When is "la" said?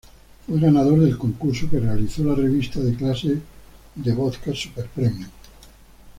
2.23-2.33